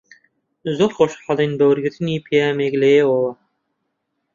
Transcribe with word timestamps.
زۆر 0.77 0.91
خۆشحاڵین 0.97 1.51
بە 1.57 1.63
وەرگرتنی 1.67 2.23
پەیامێک 2.25 2.73
لە 2.81 2.87
ئێوەوە. 2.95 3.31